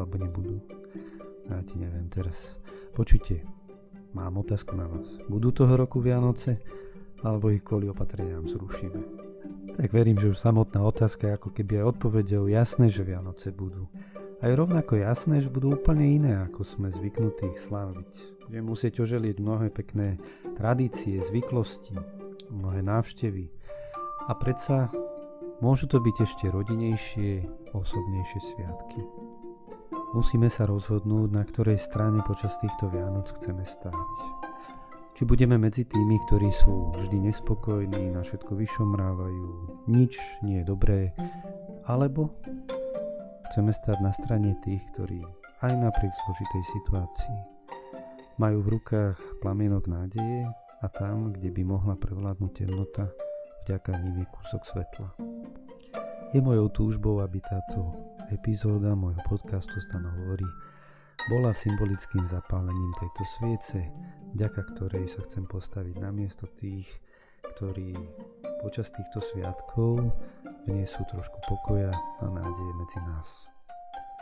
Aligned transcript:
alebo 0.00 0.16
nebudú? 0.20 0.60
Ja 1.46 1.62
ti 1.62 1.78
neviem 1.78 2.10
teraz. 2.10 2.58
Počujte, 2.92 3.44
mám 4.16 4.40
otázku 4.40 4.74
na 4.74 4.90
vás. 4.90 5.06
Budú 5.30 5.54
toho 5.54 5.76
roku 5.76 6.02
Vianoce? 6.02 6.58
Alebo 7.24 7.48
ich 7.48 7.64
kvôli 7.64 7.88
opatreniam 7.88 8.44
zrušíme? 8.44 9.00
Tak 9.76 9.92
verím, 9.92 10.16
že 10.16 10.32
už 10.32 10.40
samotná 10.40 10.84
otázka 10.84 11.36
ako 11.36 11.52
keby 11.52 11.80
aj 11.80 11.96
odpovedou 11.96 12.48
jasné, 12.48 12.88
že 12.88 13.04
Vianoce 13.04 13.52
budú. 13.52 13.88
A 14.40 14.52
je 14.52 14.54
rovnako 14.56 15.00
jasné, 15.00 15.40
že 15.40 15.52
budú 15.52 15.76
úplne 15.76 16.04
iné, 16.04 16.32
ako 16.44 16.60
sme 16.60 16.92
zvyknutí 16.92 17.56
ich 17.56 17.60
sláviť. 17.60 18.36
Budeme 18.48 18.68
musieť 18.68 19.00
oželieť 19.00 19.36
mnohé 19.40 19.72
pekné 19.72 20.20
tradície, 20.60 21.24
zvyklosti, 21.24 21.96
mnohé 22.52 22.84
návštevy. 22.84 23.48
A 24.28 24.32
predsa 24.36 24.92
môžu 25.64 25.88
to 25.88 26.04
byť 26.04 26.16
ešte 26.20 26.44
rodinejšie, 26.52 27.48
osobnejšie 27.72 28.40
sviatky. 28.44 29.00
Musíme 30.16 30.48
sa 30.48 30.64
rozhodnúť, 30.64 31.28
na 31.28 31.44
ktorej 31.44 31.76
strane 31.76 32.24
počas 32.24 32.56
týchto 32.56 32.88
Vianoc 32.88 33.28
chceme 33.36 33.68
stáť. 33.68 34.16
Či 35.12 35.28
budeme 35.28 35.60
medzi 35.60 35.84
tými, 35.84 36.16
ktorí 36.24 36.48
sú 36.48 36.96
vždy 36.96 37.28
nespokojní, 37.28 38.16
na 38.16 38.24
všetko 38.24 38.56
vyšomrávajú, 38.56 39.48
nič 39.92 40.16
nie 40.40 40.64
je 40.64 40.68
dobré, 40.72 41.12
alebo 41.84 42.32
chceme 43.52 43.76
stať 43.76 44.00
na 44.00 44.12
strane 44.16 44.56
tých, 44.64 44.80
ktorí 44.96 45.20
aj 45.60 45.72
napriek 45.76 46.12
zložitej 46.24 46.64
situácii 46.64 47.40
majú 48.36 48.60
v 48.64 48.72
rukách 48.76 49.16
plamienok 49.40 49.88
nádeje 49.88 50.48
a 50.80 50.86
tam, 50.92 51.32
kde 51.32 51.52
by 51.52 51.62
mohla 51.64 51.96
prevládnuť 51.96 52.52
temnota, 52.52 53.08
vďaka 53.64 53.96
nim 54.04 54.24
kúsok 54.28 54.64
svetla. 54.64 55.08
Je 56.36 56.40
mojou 56.44 56.68
túžbou, 56.68 57.24
aby 57.24 57.40
táto 57.40 57.96
epizóda 58.32 58.98
môjho 58.98 59.22
podcastu 59.26 59.78
Stano 59.78 60.10
hovorí 60.10 60.46
bola 61.30 61.54
symbolickým 61.54 62.26
zapálením 62.26 62.92
tejto 62.98 63.22
sviece, 63.38 63.78
vďaka 64.34 64.60
ktorej 64.74 65.06
sa 65.10 65.22
chcem 65.26 65.46
postaviť 65.46 65.96
na 65.98 66.10
miesto 66.10 66.46
tých, 66.58 66.86
ktorí 67.56 67.94
počas 68.62 68.90
týchto 68.94 69.22
sviatkov 69.22 70.10
vniesú 70.66 71.02
trošku 71.06 71.38
pokoja 71.46 71.94
a 71.94 72.26
nádeje 72.26 72.72
medzi 72.78 72.98
nás. 73.06 73.46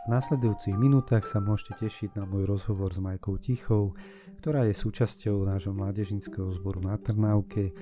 V 0.04 0.12
následujúcich 0.12 0.76
minútach 0.76 1.24
sa 1.24 1.40
môžete 1.40 1.88
tešiť 1.88 2.20
na 2.20 2.28
môj 2.28 2.44
rozhovor 2.44 2.92
s 2.92 3.00
Majkou 3.00 3.40
Tichou, 3.40 3.96
ktorá 4.44 4.68
je 4.68 4.76
súčasťou 4.76 5.48
nášho 5.48 5.72
mládežnického 5.72 6.52
zboru 6.52 6.84
na 6.84 7.00
Trnávke 7.00 7.72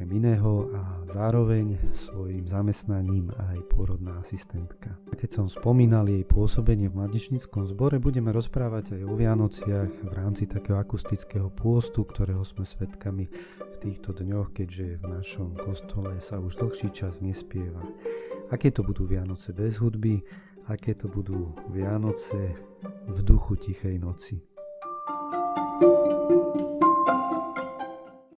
okrem 0.00 0.16
iného 0.16 0.72
a 0.72 1.04
zároveň 1.12 1.76
svojim 1.92 2.48
zamestnaním 2.48 3.28
aj 3.36 3.68
pôrodná 3.68 4.16
asistentka. 4.16 4.96
Keď 5.12 5.28
som 5.28 5.44
spomínal 5.52 6.08
jej 6.08 6.24
pôsobenie 6.24 6.88
v 6.88 7.04
mladečníckom 7.04 7.68
zbore, 7.68 8.00
budeme 8.00 8.32
rozprávať 8.32 8.96
aj 8.96 9.02
o 9.04 9.12
Vianociach 9.12 9.92
v 9.92 10.12
rámci 10.16 10.48
takého 10.48 10.80
akustického 10.80 11.52
pôstu, 11.52 12.08
ktorého 12.08 12.40
sme 12.48 12.64
svedkami 12.64 13.28
v 13.60 13.76
týchto 13.76 14.16
dňoch, 14.16 14.56
keďže 14.56 15.04
v 15.04 15.20
našom 15.20 15.52
kostole 15.60 16.16
sa 16.24 16.40
už 16.40 16.56
dlhší 16.56 16.96
čas 16.96 17.20
nespieva. 17.20 17.84
Aké 18.48 18.72
to 18.72 18.80
budú 18.80 19.04
Vianoce 19.04 19.52
bez 19.52 19.84
hudby, 19.84 20.24
aké 20.72 20.96
to 20.96 21.12
budú 21.12 21.52
Vianoce 21.68 22.56
v 23.04 23.18
duchu 23.20 23.52
tichej 23.60 24.00
noci. 24.00 24.40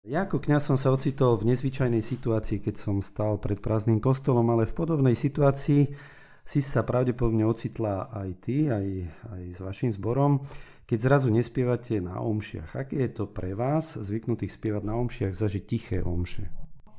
Ja 0.03 0.27
ako 0.27 0.43
kňaz 0.43 0.67
som 0.67 0.75
sa 0.75 0.91
ocitol 0.91 1.39
v 1.39 1.55
nezvyčajnej 1.55 2.03
situácii, 2.03 2.59
keď 2.59 2.75
som 2.75 2.99
stal 2.99 3.39
pred 3.39 3.63
prázdnym 3.63 4.03
kostolom, 4.03 4.43
ale 4.51 4.67
v 4.67 4.75
podobnej 4.75 5.15
situácii 5.15 5.95
si 6.43 6.59
sa 6.59 6.83
pravdepodobne 6.83 7.47
ocitla 7.47 8.11
aj 8.11 8.29
ty, 8.43 8.67
aj, 8.67 8.83
aj 9.31 9.43
s 9.55 9.59
vašim 9.63 9.95
zborom, 9.95 10.43
keď 10.83 10.97
zrazu 11.07 11.31
nespievate 11.31 12.03
na 12.03 12.19
omšiach. 12.19 12.75
Aké 12.75 13.07
je 13.07 13.15
to 13.15 13.31
pre 13.31 13.55
vás, 13.55 13.95
zvyknutých 13.95 14.51
spievať 14.51 14.83
na 14.83 14.99
omšiach, 14.99 15.31
zažiť 15.31 15.63
tiché 15.63 16.03
omše? 16.03 16.51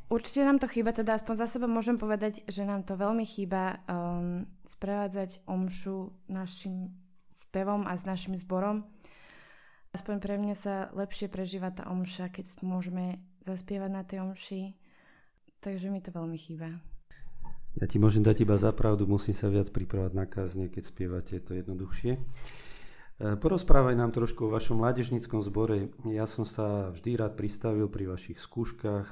Určite 0.09 0.49
nám 0.49 0.65
to 0.65 0.73
chýba, 0.73 0.97
teda 0.97 1.21
aspoň 1.21 1.45
za 1.45 1.61
seba 1.61 1.69
môžem 1.69 2.01
povedať, 2.01 2.41
že 2.49 2.65
nám 2.65 2.89
to 2.89 2.97
veľmi 2.97 3.29
chýba 3.29 3.85
um, 3.85 4.49
sprevádzať 4.65 5.45
omšu 5.45 6.09
našim 6.33 6.89
spevom 7.37 7.85
a 7.85 8.01
s 8.01 8.09
našim 8.09 8.33
zborom. 8.33 8.94
Aspoň 9.95 10.17
pre 10.19 10.35
mňa 10.43 10.57
sa 10.59 10.75
lepšie 10.91 11.31
prežíva 11.31 11.71
tá 11.71 11.87
omša, 11.87 12.27
keď 12.27 12.51
môžeme 12.67 13.23
zaspievať 13.47 13.91
na 13.95 14.03
tej 14.03 14.27
omši, 14.27 14.75
takže 15.63 15.87
mi 15.87 16.03
to 16.03 16.11
veľmi 16.11 16.35
chýba. 16.35 16.83
Ja 17.79 17.87
ti 17.87 18.03
môžem 18.03 18.27
dať 18.27 18.43
iba 18.43 18.59
zapravdu, 18.59 19.07
musím 19.07 19.39
sa 19.39 19.47
viac 19.47 19.71
pripravať 19.71 20.13
na 20.15 20.27
kázne, 20.27 20.67
keď 20.67 20.83
spievate, 20.83 21.39
je 21.39 21.43
to 21.43 21.53
jednoduchšie. 21.59 22.13
E, 22.15 22.21
porozprávaj 23.39 23.95
nám 23.95 24.11
trošku 24.11 24.47
o 24.47 24.55
vašom 24.55 24.83
mládežníckom 24.83 25.43
zbore. 25.47 25.95
Ja 26.11 26.27
som 26.27 26.43
sa 26.43 26.91
vždy 26.91 27.15
rád 27.15 27.39
pristavil 27.39 27.87
pri 27.87 28.11
vašich 28.11 28.39
skúškach, 28.43 29.07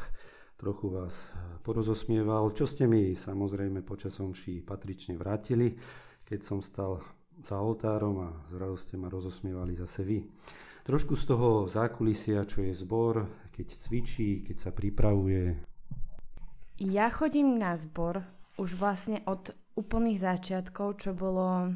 trochu 0.58 0.94
vás 0.94 1.30
porozosmieval, 1.66 2.50
čo 2.54 2.66
ste 2.66 2.86
mi 2.86 3.18
samozrejme 3.18 3.82
počas 3.86 4.18
omší 4.22 4.62
patrične 4.62 5.14
vrátili, 5.14 5.74
keď 6.22 6.40
som 6.42 6.58
stal 6.62 7.02
za 7.42 7.58
oltárom 7.58 8.18
a 8.22 8.30
zrazu 8.46 8.78
ste 8.78 8.94
ma 8.94 9.10
rozosmievali 9.10 9.74
zase 9.74 10.06
vy. 10.06 10.22
Trošku 10.82 11.14
z 11.14 11.24
toho 11.30 11.70
zákulisia, 11.70 12.42
čo 12.42 12.66
je 12.66 12.74
zbor, 12.74 13.30
keď 13.54 13.66
cvičí, 13.70 14.42
keď 14.42 14.56
sa 14.58 14.70
pripravuje. 14.74 15.54
Ja 16.82 17.06
chodím 17.14 17.54
na 17.54 17.78
zbor 17.78 18.26
už 18.58 18.74
vlastne 18.74 19.22
od 19.22 19.54
úplných 19.78 20.18
začiatkov, 20.18 20.98
čo 20.98 21.14
bolo, 21.14 21.70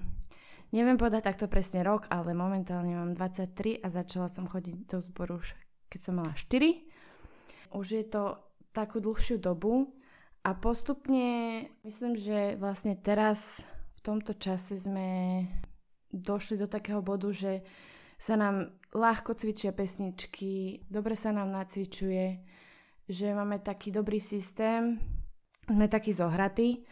neviem 0.75 0.99
povedať 0.99 1.22
takto 1.22 1.47
presne 1.47 1.87
rok, 1.87 2.11
ale 2.11 2.34
momentálne 2.34 2.99
mám 2.99 3.15
23 3.15 3.78
a 3.78 3.87
začala 3.95 4.27
som 4.27 4.50
chodiť 4.50 4.77
do 4.91 4.99
zboru 4.99 5.39
už 5.39 5.55
keď 5.87 6.00
som 6.03 6.19
mala 6.19 6.34
4. 6.34 7.78
Už 7.78 7.87
je 7.95 8.05
to 8.05 8.43
takú 8.75 8.99
dlhšiu 8.99 9.39
dobu 9.39 9.95
a 10.43 10.53
postupne 10.53 11.62
myslím, 11.87 12.19
že 12.19 12.59
vlastne 12.59 12.99
teraz 12.99 13.41
v 13.97 14.00
tomto 14.03 14.34
čase 14.34 14.77
sme 14.77 15.43
došli 16.12 16.59
do 16.61 16.66
takého 16.66 17.00
bodu, 17.00 17.31
že 17.33 17.62
sa 18.16 18.37
nám 18.37 18.72
ľahko 18.97 19.37
cvičia 19.37 19.77
pesničky, 19.77 20.83
dobre 20.89 21.15
sa 21.15 21.31
nám 21.31 21.53
nacvičuje, 21.53 22.41
že 23.07 23.27
máme 23.37 23.61
taký 23.62 23.93
dobrý 23.93 24.19
systém, 24.19 24.99
sme 25.69 25.87
takí 25.87 26.11
zohratí. 26.17 26.89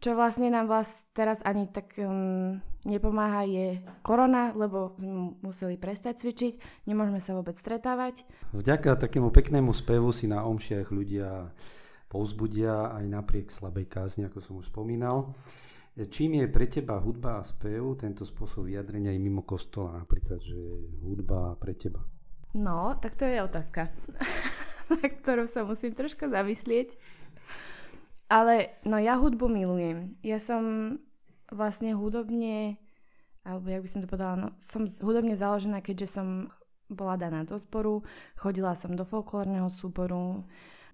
Čo 0.00 0.16
vlastne 0.16 0.48
nám 0.48 0.72
vlast 0.72 0.96
teraz 1.12 1.44
ani 1.44 1.68
tak 1.68 1.92
um, 2.00 2.56
nepomáha 2.88 3.44
je 3.44 3.84
korona, 4.00 4.56
lebo 4.56 4.96
sme 4.96 5.36
museli 5.44 5.76
prestať 5.76 6.24
cvičiť, 6.24 6.86
nemôžeme 6.88 7.20
sa 7.20 7.36
vôbec 7.36 7.54
stretávať. 7.60 8.24
Vďaka 8.56 8.96
takému 8.96 9.28
peknému 9.28 9.70
spevu 9.76 10.08
si 10.10 10.24
na 10.24 10.48
omšiach 10.48 10.88
ľudia 10.88 11.52
povzbudia 12.08 12.92
aj 12.96 13.04
napriek 13.08 13.52
slabej 13.52 13.88
kázni, 13.88 14.28
ako 14.28 14.38
som 14.40 14.54
už 14.60 14.72
spomínal. 14.72 15.32
Čím 15.92 16.40
je 16.40 16.46
pre 16.48 16.64
teba 16.64 16.96
hudba 16.96 17.36
a 17.36 17.44
spev 17.44 18.00
tento 18.00 18.24
spôsob 18.24 18.64
vyjadrenia 18.64 19.12
aj 19.12 19.20
mimo 19.20 19.44
kostola, 19.44 20.00
napríklad, 20.00 20.40
že 20.40 20.56
hudba 21.04 21.52
pre 21.60 21.76
teba? 21.76 22.00
No, 22.56 22.96
tak 22.96 23.20
to 23.20 23.28
je 23.28 23.44
otázka, 23.44 23.92
na 24.96 25.06
ktorú 25.08 25.52
sa 25.52 25.68
musím 25.68 25.92
troška 25.92 26.32
zamyslieť. 26.32 26.96
Ale 28.32 28.72
no 28.88 28.96
ja 28.96 29.20
hudbu 29.20 29.44
milujem. 29.52 30.16
Ja 30.24 30.40
som 30.40 30.96
vlastne 31.52 31.92
hudobne, 31.92 32.80
alebo 33.44 33.68
jak 33.68 33.84
by 33.84 33.88
som 33.92 34.00
to 34.00 34.08
povedala, 34.08 34.34
no, 34.40 34.48
som 34.72 34.88
hudobne 35.04 35.36
založená, 35.36 35.84
keďže 35.84 36.16
som 36.16 36.48
bola 36.88 37.20
daná 37.20 37.44
do 37.44 37.60
zboru, 37.60 38.00
chodila 38.40 38.72
som 38.72 38.96
do 38.96 39.04
folklórneho 39.04 39.68
súboru, 39.68 40.48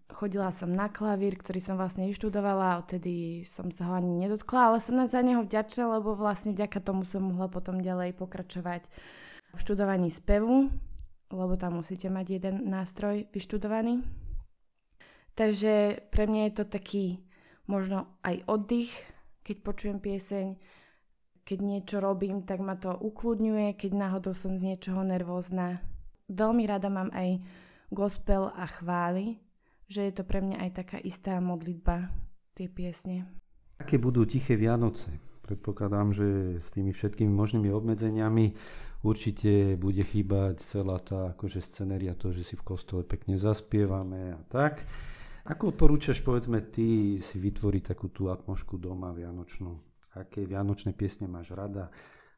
Chodila 0.08 0.48
som 0.50 0.72
na 0.72 0.88
klavír, 0.88 1.36
ktorý 1.36 1.60
som 1.60 1.76
vlastne 1.76 2.08
vyštudovala, 2.08 2.80
odtedy 2.80 3.44
som 3.44 3.68
sa 3.68 3.92
ho 3.92 3.92
ani 3.94 4.24
nedotkla, 4.24 4.72
ale 4.72 4.78
som 4.80 4.96
za 5.04 5.20
neho 5.20 5.44
vďačná, 5.44 5.84
lebo 6.00 6.16
vlastne 6.16 6.56
vďaka 6.56 6.80
tomu 6.80 7.04
som 7.04 7.28
mohla 7.28 7.46
potom 7.46 7.84
ďalej 7.84 8.16
pokračovať 8.16 8.88
v 9.52 9.58
študovaní 9.60 10.08
spevu, 10.08 10.72
lebo 11.28 11.54
tam 11.60 11.84
musíte 11.84 12.08
mať 12.08 12.40
jeden 12.40 12.72
nástroj 12.72 13.28
vyštudovaný. 13.36 14.00
Takže 15.36 16.08
pre 16.10 16.24
mňa 16.26 16.50
je 16.50 16.54
to 16.56 16.64
taký 16.66 17.04
možno 17.68 18.08
aj 18.24 18.42
oddych, 18.48 18.90
keď 19.44 19.56
počujem 19.60 19.98
pieseň, 20.00 20.46
keď 21.44 21.58
niečo 21.64 21.96
robím, 22.00 22.44
tak 22.44 22.60
ma 22.64 22.76
to 22.76 22.96
ukludňuje, 22.96 23.76
keď 23.76 23.92
náhodou 23.92 24.32
som 24.32 24.56
z 24.56 24.72
niečoho 24.72 25.04
nervózna. 25.04 25.84
Veľmi 26.28 26.64
rada 26.68 26.92
mám 26.92 27.08
aj 27.12 27.40
gospel 27.88 28.52
a 28.52 28.68
chvály, 28.68 29.40
že 29.88 30.04
je 30.04 30.12
to 30.12 30.22
pre 30.22 30.44
mňa 30.44 30.68
aj 30.68 30.70
taká 30.76 30.98
istá 31.00 31.40
modlitba, 31.40 32.12
tie 32.54 32.68
piesne. 32.68 33.24
Aké 33.80 33.96
budú 33.96 34.28
tiché 34.28 34.58
Vianoce? 34.58 35.08
Predpokladám, 35.48 36.12
že 36.12 36.58
s 36.60 36.74
tými 36.76 36.92
všetkými 36.92 37.30
možnými 37.32 37.72
obmedzeniami 37.72 38.52
určite 39.00 39.80
bude 39.80 40.04
chýbať 40.04 40.60
celá 40.60 41.00
tá 41.00 41.32
akože 41.32 41.64
scenéria, 41.64 42.18
to, 42.18 42.34
že 42.34 42.44
si 42.44 42.54
v 42.58 42.66
kostole 42.66 43.06
pekne 43.06 43.40
zaspievame 43.40 44.36
a 44.36 44.40
tak. 44.50 44.84
Ako 45.48 45.72
odporúčaš, 45.72 46.20
povedzme, 46.20 46.60
ty 46.68 47.16
si 47.24 47.40
vytvoriť 47.40 47.96
takú 47.96 48.12
tú 48.12 48.28
atmošku 48.28 48.76
doma 48.76 49.16
vianočnú? 49.16 49.80
Aké 50.12 50.44
vianočné 50.44 50.92
piesne 50.92 51.24
máš 51.24 51.56
rada? 51.56 51.88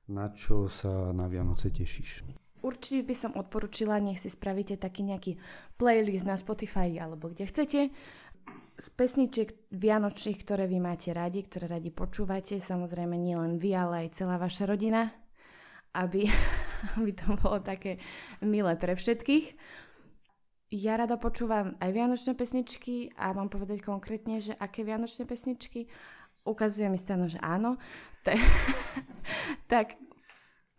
Na 0.07 0.31
čo 0.31 0.71
sa 0.71 1.11
na 1.11 1.31
Vianoce 1.31 1.71
tešíš? 1.71 2.27
Určite 2.61 3.03
by 3.07 3.15
som 3.17 3.33
odporučila, 3.37 3.97
nech 4.01 4.21
si 4.21 4.29
spravíte 4.29 4.77
taký 4.77 5.05
nejaký 5.05 5.41
playlist 5.81 6.29
na 6.29 6.37
Spotify 6.37 6.93
alebo 7.01 7.33
kde 7.33 7.45
chcete 7.49 7.81
z 8.81 8.89
pesničiek 8.97 9.53
vianočných, 9.69 10.41
ktoré 10.41 10.65
vy 10.65 10.81
máte 10.81 11.13
radi, 11.13 11.45
ktoré 11.45 11.69
radi 11.69 11.93
počúvate, 11.93 12.57
samozrejme 12.65 13.13
nie 13.21 13.37
len 13.37 13.61
vy, 13.61 13.77
ale 13.77 14.09
aj 14.09 14.17
celá 14.17 14.41
vaša 14.41 14.65
rodina, 14.65 15.13
aby, 15.93 16.25
aby 16.97 17.11
to 17.13 17.37
bolo 17.45 17.61
také 17.61 18.01
milé 18.41 18.73
pre 18.81 18.97
všetkých. 18.97 19.47
Ja 20.71 20.97
rada 20.97 21.19
počúvam 21.19 21.75
aj 21.83 21.91
vianočné 21.91 22.33
pesničky 22.39 23.11
a 23.19 23.35
mám 23.35 23.51
povedať 23.51 23.83
konkrétne, 23.83 24.39
že 24.39 24.55
aké 24.55 24.87
vianočné 24.87 25.27
pesničky. 25.27 25.91
Ukazuje 26.47 26.89
mi 26.89 26.97
stano, 26.97 27.29
že 27.29 27.39
áno. 27.43 27.77
Tak 29.71 29.95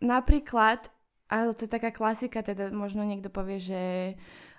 napríklad, 0.04 0.92
ale 1.32 1.56
to 1.56 1.64
je 1.64 1.72
taká 1.72 1.88
klasika, 1.88 2.44
teda 2.44 2.68
možno 2.68 3.08
niekto 3.08 3.32
povie, 3.32 3.56
že 3.56 3.82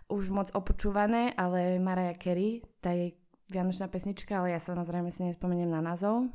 už 0.09 0.33
moc 0.33 0.49
opočúvané, 0.57 1.29
ale 1.37 1.77
Mariah 1.77 2.17
Carey, 2.17 2.65
tá 2.81 2.97
jej 2.97 3.13
vianočná 3.53 3.85
pesnička, 3.93 4.41
ale 4.41 4.57
ja 4.57 4.59
samozrejme 4.59 5.13
si 5.13 5.21
nespomeniem 5.21 5.69
na 5.69 5.85
názov. 5.85 6.33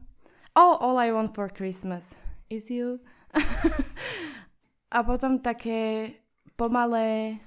Oh, 0.54 0.78
All 0.78 0.94
I 1.02 1.10
Want 1.10 1.34
for 1.34 1.50
Christmas 1.50 2.06
is 2.46 2.70
You. 2.70 3.02
a 4.94 5.02
potom 5.02 5.42
také 5.42 6.14
pomalé, 6.54 7.42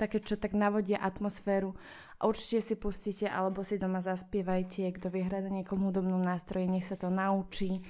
také, 0.00 0.24
čo 0.24 0.40
tak 0.40 0.56
navodia 0.56 0.96
atmosféru. 1.04 1.76
A 2.16 2.32
určite 2.32 2.64
si 2.64 2.74
pustíte, 2.80 3.28
alebo 3.28 3.60
si 3.60 3.76
doma 3.76 4.00
zaspievajte, 4.00 4.88
kto 4.96 5.12
vie 5.12 5.28
hrať 5.28 5.52
na 5.52 5.60
niekom 5.60 5.84
hudobnom 5.84 6.24
nástroji, 6.24 6.64
nech 6.64 6.88
sa 6.88 6.96
to 6.96 7.12
naučí. 7.12 7.84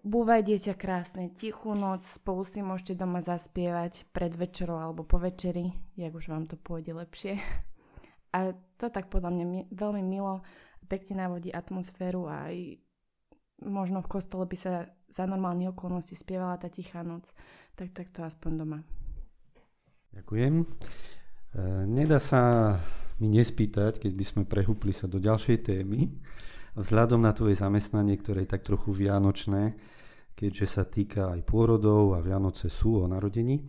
Búvaj 0.00 0.48
dieťa 0.48 0.80
krásne, 0.80 1.28
tichú 1.36 1.76
noc, 1.76 2.08
spolu 2.08 2.48
si 2.48 2.64
môžete 2.64 2.96
doma 2.96 3.20
zaspievať 3.20 4.08
pred 4.16 4.32
večerou 4.32 4.80
alebo 4.80 5.04
po 5.04 5.20
večeri, 5.20 5.76
jak 5.92 6.16
už 6.16 6.32
vám 6.32 6.48
to 6.48 6.56
pôjde 6.56 6.96
lepšie. 6.96 7.36
A 8.32 8.56
to 8.80 8.88
tak 8.88 9.12
podľa 9.12 9.28
mňa 9.28 9.44
mi, 9.44 9.60
veľmi 9.68 10.00
milo, 10.00 10.40
pekne 10.88 11.20
navodí 11.20 11.52
atmosféru 11.52 12.32
a 12.32 12.48
aj 12.48 12.80
možno 13.60 14.00
v 14.00 14.08
kostole 14.08 14.48
by 14.48 14.56
sa 14.56 14.88
za 15.12 15.28
normálnych 15.28 15.76
okolností 15.76 16.16
spievala 16.16 16.56
tá 16.56 16.72
tichá 16.72 17.04
noc, 17.04 17.28
tak, 17.76 17.92
tak 17.92 18.08
aspoň 18.16 18.52
doma. 18.56 18.80
Ďakujem. 20.16 20.64
E, 20.64 20.66
nedá 21.84 22.16
sa 22.16 22.40
mi 23.20 23.28
nespýtať, 23.36 24.00
keď 24.00 24.12
by 24.16 24.24
sme 24.24 24.42
prehúpli 24.48 24.96
sa 24.96 25.04
do 25.04 25.20
ďalšej 25.20 25.58
témy, 25.60 26.08
vzhľadom 26.76 27.22
na 27.22 27.32
tvoje 27.34 27.58
zamestnanie, 27.58 28.18
ktoré 28.18 28.46
je 28.46 28.52
tak 28.54 28.62
trochu 28.62 28.94
vianočné, 28.94 29.74
keďže 30.34 30.66
sa 30.66 30.84
týka 30.86 31.34
aj 31.34 31.40
pôrodov 31.46 32.14
a 32.14 32.22
Vianoce 32.22 32.70
sú 32.70 33.02
o 33.02 33.10
narodení. 33.10 33.64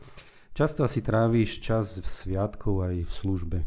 Často 0.51 0.83
asi 0.83 0.99
tráviš 0.99 1.63
čas 1.63 1.97
v 1.99 2.07
sviatkov 2.07 2.83
aj 2.83 2.95
v 3.07 3.11
službe. 3.11 3.57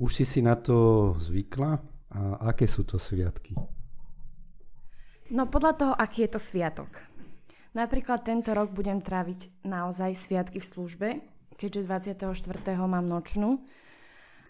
Už 0.00 0.10
si 0.16 0.24
si 0.24 0.40
na 0.40 0.56
to 0.56 1.12
zvykla? 1.20 1.76
A 2.10 2.50
aké 2.50 2.66
sú 2.66 2.82
to 2.82 2.98
sviatky? 2.98 3.54
No 5.30 5.46
podľa 5.46 5.72
toho, 5.78 5.92
aký 5.94 6.26
je 6.26 6.30
to 6.34 6.40
sviatok. 6.42 6.90
Napríklad 7.70 8.26
tento 8.26 8.50
rok 8.50 8.74
budem 8.74 8.98
tráviť 8.98 9.62
naozaj 9.62 10.18
sviatky 10.18 10.58
v 10.58 10.66
službe, 10.66 11.08
keďže 11.54 11.86
24. 11.86 12.26
mám 12.82 13.06
nočnú. 13.06 13.62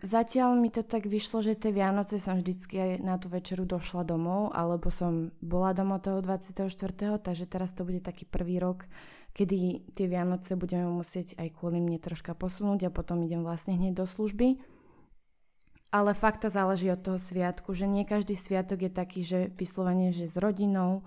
Zatiaľ 0.01 0.57
mi 0.57 0.73
to 0.73 0.81
tak 0.81 1.05
vyšlo, 1.05 1.45
že 1.45 1.61
tie 1.61 1.77
Vianoce 1.77 2.17
som 2.17 2.41
vždycky 2.41 2.81
aj 2.81 2.91
na 3.05 3.21
tú 3.21 3.29
večeru 3.29 3.69
došla 3.69 4.09
domov, 4.09 4.49
alebo 4.57 4.89
som 4.89 5.29
bola 5.45 5.77
doma 5.77 6.01
toho 6.01 6.25
24. 6.25 6.73
Takže 7.21 7.45
teraz 7.45 7.77
to 7.77 7.85
bude 7.85 8.01
taký 8.01 8.25
prvý 8.25 8.57
rok, 8.57 8.89
kedy 9.37 9.93
tie 9.93 10.07
Vianoce 10.09 10.57
budeme 10.57 10.89
musieť 10.89 11.37
aj 11.37 11.53
kvôli 11.53 11.85
mne 11.85 12.01
troška 12.01 12.33
posunúť 12.33 12.89
a 12.89 12.95
potom 12.95 13.21
idem 13.21 13.45
vlastne 13.45 13.77
hneď 13.77 14.01
do 14.01 14.07
služby. 14.09 14.57
Ale 15.93 16.17
fakt 16.17 16.47
to 16.47 16.49
záleží 16.49 16.89
od 16.89 17.05
toho 17.05 17.21
sviatku, 17.21 17.77
že 17.77 17.85
nie 17.85 18.09
každý 18.09 18.41
sviatok 18.41 18.89
je 18.89 18.93
taký, 18.95 19.21
že 19.21 19.53
vyslovene, 19.53 20.17
že 20.17 20.33
s 20.33 20.39
rodinou, 20.41 21.05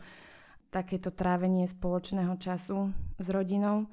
takéto 0.70 1.10
trávenie 1.10 1.66
spoločného 1.66 2.38
času 2.38 2.94
s 3.18 3.28
rodinou. 3.30 3.90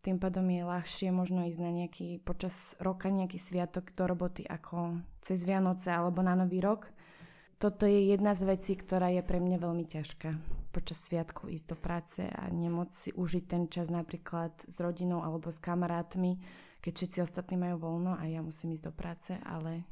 Tým 0.00 0.16
pádom 0.16 0.48
je 0.48 0.64
ľahšie 0.64 1.12
možno 1.12 1.44
ísť 1.44 1.60
na 1.60 1.70
nejaký 1.70 2.24
počas 2.24 2.56
roka 2.80 3.12
nejaký 3.12 3.36
sviatok 3.36 3.92
do 3.92 4.08
roboty 4.08 4.48
ako 4.48 5.04
cez 5.20 5.44
Vianoce 5.44 5.92
alebo 5.92 6.24
na 6.24 6.32
Nový 6.32 6.64
rok. 6.64 6.88
Toto 7.60 7.84
je 7.84 8.08
jedna 8.08 8.32
z 8.32 8.48
vecí, 8.48 8.72
ktorá 8.72 9.12
je 9.12 9.20
pre 9.20 9.36
mňa 9.36 9.60
veľmi 9.60 9.84
ťažká. 9.84 10.32
Počas 10.72 10.96
sviatku 11.04 11.52
ísť 11.52 11.66
do 11.68 11.76
práce 11.76 12.24
a 12.24 12.48
nemôcť 12.48 12.94
si 12.96 13.10
užiť 13.12 13.44
ten 13.44 13.68
čas 13.68 13.92
napríklad 13.92 14.56
s 14.64 14.80
rodinou 14.80 15.20
alebo 15.20 15.52
s 15.52 15.60
kamarátmi, 15.60 16.40
keď 16.80 16.92
všetci 16.96 17.18
ostatní 17.20 17.60
majú 17.60 17.76
voľno 17.84 18.16
a 18.16 18.24
ja 18.24 18.40
musím 18.40 18.72
ísť 18.72 18.84
do 18.88 18.92
práce, 18.96 19.36
ale 19.44 19.84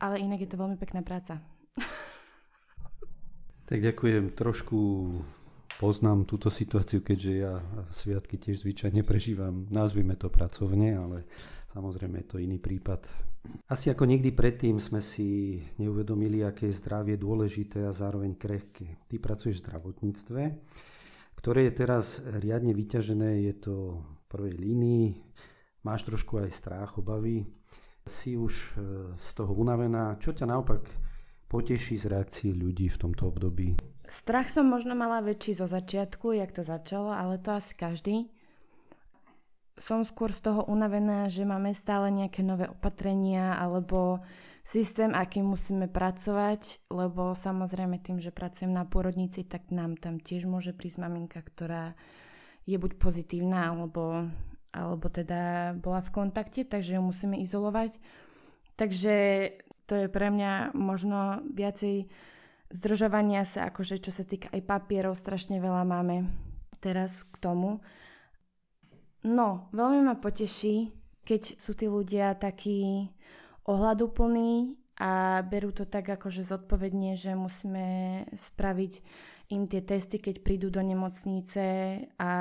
ale 0.00 0.16
inak 0.24 0.40
je 0.40 0.48
to 0.48 0.56
veľmi 0.56 0.80
pekná 0.80 1.04
práca. 1.04 1.44
Tak 3.68 3.78
ďakujem. 3.84 4.32
Trošku 4.34 4.78
poznám 5.80 6.28
túto 6.28 6.52
situáciu, 6.52 7.00
keďže 7.00 7.32
ja 7.32 7.56
sviatky 7.88 8.36
tiež 8.36 8.60
zvyčajne 8.60 9.00
prežívam, 9.00 9.64
nazvime 9.72 10.12
to 10.12 10.28
pracovne, 10.28 10.92
ale 10.92 11.24
samozrejme 11.72 12.20
je 12.20 12.28
to 12.28 12.36
iný 12.36 12.60
prípad. 12.60 13.08
Asi 13.72 13.88
ako 13.88 14.04
nikdy 14.04 14.36
predtým 14.36 14.76
sme 14.76 15.00
si 15.00 15.56
neuvedomili, 15.80 16.44
aké 16.44 16.68
je 16.68 16.76
zdravie 16.76 17.16
dôležité 17.16 17.88
a 17.88 17.96
zároveň 17.96 18.36
krehké. 18.36 19.00
Ty 19.08 19.16
pracuješ 19.16 19.64
v 19.64 19.72
zdravotníctve, 19.72 20.40
ktoré 21.40 21.60
je 21.64 21.72
teraz 21.72 22.20
riadne 22.28 22.76
vyťažené, 22.76 23.48
je 23.48 23.54
to 23.56 23.74
v 24.04 24.22
prvej 24.28 24.60
línii, 24.60 25.16
máš 25.80 26.04
trošku 26.04 26.44
aj 26.44 26.52
strach, 26.52 27.00
obavy, 27.00 27.48
si 28.04 28.36
už 28.36 28.52
e, 28.52 28.68
z 29.16 29.28
toho 29.32 29.56
unavená. 29.56 30.20
Čo 30.20 30.36
ťa 30.36 30.44
naopak 30.44 30.84
poteší 31.48 31.96
z 31.96 32.12
reakcií 32.12 32.52
ľudí 32.52 32.92
v 32.92 33.00
tomto 33.00 33.32
období? 33.32 33.72
Strach 34.10 34.50
som 34.50 34.66
možno 34.66 34.98
mala 34.98 35.22
väčší 35.22 35.62
zo 35.62 35.70
začiatku, 35.70 36.34
jak 36.34 36.50
to 36.50 36.66
začalo, 36.66 37.14
ale 37.14 37.38
to 37.38 37.54
asi 37.54 37.78
každý. 37.78 38.26
Som 39.78 40.02
skôr 40.02 40.34
z 40.34 40.50
toho 40.50 40.66
unavená, 40.66 41.30
že 41.30 41.46
máme 41.46 41.70
stále 41.78 42.10
nejaké 42.10 42.42
nové 42.42 42.66
opatrenia 42.66 43.54
alebo 43.54 44.18
systém, 44.66 45.14
akým 45.14 45.46
musíme 45.46 45.86
pracovať, 45.86 46.90
lebo 46.90 47.38
samozrejme 47.38 48.02
tým, 48.02 48.18
že 48.18 48.34
pracujem 48.34 48.74
na 48.74 48.82
pôrodnici, 48.82 49.46
tak 49.46 49.70
nám 49.70 49.94
tam 49.94 50.18
tiež 50.18 50.44
môže 50.44 50.74
prísť 50.74 51.06
maminka, 51.06 51.38
ktorá 51.40 51.94
je 52.66 52.76
buď 52.76 52.98
pozitívna 52.98 53.70
alebo 53.70 54.26
alebo 54.70 55.10
teda 55.10 55.74
bola 55.82 55.98
v 55.98 56.14
kontakte, 56.14 56.62
takže 56.62 56.94
ju 56.94 57.02
musíme 57.02 57.34
izolovať. 57.42 57.98
Takže 58.78 59.14
to 59.90 59.94
je 59.98 60.06
pre 60.06 60.30
mňa 60.30 60.78
možno 60.78 61.42
viacej 61.50 62.06
zdržovania 62.70 63.42
sa, 63.42 63.68
akože 63.68 63.98
čo 63.98 64.14
sa 64.14 64.22
týka 64.22 64.48
aj 64.54 64.62
papierov, 64.62 65.18
strašne 65.18 65.58
veľa 65.58 65.82
máme 65.82 66.30
teraz 66.78 67.12
k 67.28 67.36
tomu. 67.42 67.82
No, 69.20 69.68
veľmi 69.76 70.06
ma 70.06 70.16
poteší, 70.16 70.94
keď 71.28 71.60
sú 71.60 71.76
tí 71.76 71.90
ľudia 71.90 72.32
takí 72.38 73.10
ohľaduplní 73.68 74.80
a 74.96 75.44
berú 75.44 75.76
to 75.76 75.84
tak 75.84 76.08
akože 76.08 76.46
zodpovedne, 76.46 77.16
že 77.20 77.36
musíme 77.36 77.86
spraviť 78.32 78.92
im 79.50 79.66
tie 79.66 79.82
testy, 79.84 80.22
keď 80.22 80.40
prídu 80.40 80.72
do 80.72 80.80
nemocnice 80.80 81.64
a 82.16 82.32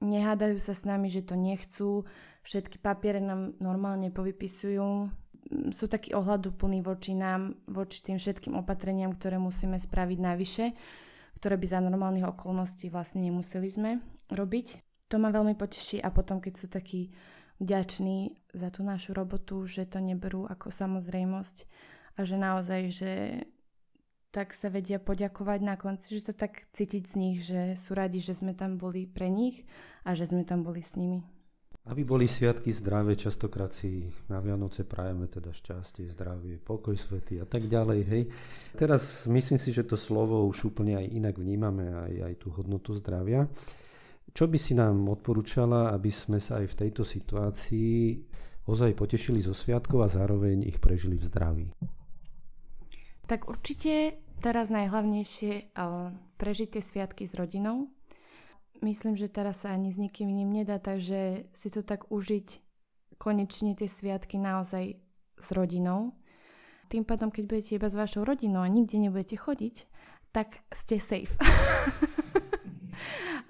nehádajú 0.00 0.56
sa 0.62 0.72
s 0.72 0.86
nami, 0.86 1.10
že 1.10 1.26
to 1.26 1.34
nechcú, 1.34 2.06
všetky 2.46 2.78
papiere 2.78 3.18
nám 3.18 3.58
normálne 3.58 4.14
povypisujú, 4.14 5.10
sú 5.48 5.88
takí 5.88 6.12
ohľaduplní 6.12 6.84
voči 6.84 7.16
nám, 7.16 7.56
voči 7.64 8.04
tým 8.04 8.20
všetkým 8.20 8.56
opatreniam, 8.56 9.16
ktoré 9.16 9.40
musíme 9.40 9.80
spraviť 9.80 10.18
navyše, 10.20 10.64
ktoré 11.40 11.56
by 11.56 11.66
za 11.66 11.80
normálnych 11.80 12.28
okolností 12.28 12.92
vlastne 12.92 13.24
nemuseli 13.24 13.68
sme 13.70 13.90
robiť. 14.28 14.84
To 15.08 15.16
ma 15.16 15.32
veľmi 15.32 15.56
poteší 15.56 16.04
a 16.04 16.12
potom, 16.12 16.42
keď 16.44 16.52
sú 16.60 16.66
takí 16.68 17.16
vďační 17.58 18.36
za 18.52 18.68
tú 18.68 18.84
našu 18.84 19.16
robotu, 19.16 19.64
že 19.64 19.88
to 19.88 19.98
neberú 19.98 20.44
ako 20.44 20.68
samozrejmosť 20.68 21.64
a 22.18 22.28
že 22.28 22.36
naozaj, 22.36 22.80
že 22.92 23.12
tak 24.28 24.52
sa 24.52 24.68
vedia 24.68 25.00
poďakovať 25.00 25.60
na 25.64 25.80
konci, 25.80 26.20
že 26.20 26.30
to 26.30 26.34
tak 26.36 26.68
cítiť 26.76 27.02
z 27.08 27.14
nich, 27.16 27.38
že 27.40 27.72
sú 27.80 27.96
radi, 27.96 28.20
že 28.20 28.36
sme 28.36 28.52
tam 28.52 28.76
boli 28.76 29.08
pre 29.08 29.32
nich 29.32 29.64
a 30.04 30.12
že 30.12 30.28
sme 30.28 30.44
tam 30.44 30.60
boli 30.60 30.84
s 30.84 30.92
nimi. 30.94 31.24
Aby 31.88 32.04
boli 32.04 32.28
sviatky 32.28 32.68
zdravé, 32.68 33.16
častokrát 33.16 33.72
si 33.72 34.04
na 34.28 34.44
Vianoce 34.44 34.84
prajeme 34.84 35.24
teda 35.24 35.56
šťastie, 35.56 36.12
zdravie, 36.12 36.60
pokoj 36.60 36.92
svety 36.92 37.40
a 37.40 37.48
tak 37.48 37.64
ďalej. 37.64 38.00
Hej. 38.04 38.22
Teraz 38.76 39.24
myslím 39.24 39.56
si, 39.56 39.72
že 39.72 39.88
to 39.88 39.96
slovo 39.96 40.44
už 40.44 40.68
úplne 40.68 41.00
aj 41.00 41.06
inak 41.08 41.40
vnímame, 41.40 41.88
aj, 41.88 42.12
aj 42.28 42.34
tú 42.44 42.52
hodnotu 42.52 42.92
zdravia. 42.92 43.48
Čo 44.36 44.44
by 44.52 44.58
si 44.60 44.76
nám 44.76 45.00
odporúčala, 45.08 45.88
aby 45.96 46.12
sme 46.12 46.36
sa 46.36 46.60
aj 46.60 46.76
v 46.76 46.78
tejto 46.84 47.08
situácii 47.08 48.20
ozaj 48.68 48.92
potešili 48.92 49.40
zo 49.40 49.56
sviatkov 49.56 50.04
a 50.04 50.12
zároveň 50.12 50.68
ich 50.68 50.76
prežili 50.76 51.16
v 51.16 51.24
zdraví? 51.24 51.66
Tak 53.24 53.48
určite 53.48 54.20
teraz 54.44 54.68
najhlavnejšie 54.68 55.72
prežiť 56.36 56.68
tie 56.76 56.82
sviatky 56.84 57.24
s 57.24 57.32
rodinou. 57.32 57.88
Myslím, 58.82 59.16
že 59.16 59.32
teraz 59.32 59.62
sa 59.62 59.74
ani 59.74 59.92
s 59.92 59.98
nikým 59.98 60.30
iným 60.30 60.62
nedá, 60.62 60.78
takže 60.78 61.50
si 61.54 61.68
to 61.68 61.82
tak 61.82 62.10
užiť 62.10 62.62
konečne 63.18 63.74
tie 63.74 63.90
sviatky 63.90 64.38
naozaj 64.38 64.98
s 65.38 65.48
rodinou. 65.54 66.14
Tým 66.88 67.04
pádom, 67.04 67.28
keď 67.28 67.44
budete 67.44 67.72
iba 67.76 67.88
s 67.90 67.98
vašou 67.98 68.24
rodinou 68.24 68.64
a 68.64 68.70
nikde 68.70 68.96
nebudete 68.96 69.36
chodiť, 69.36 69.84
tak 70.32 70.64
ste 70.72 71.02
safe. 71.02 71.34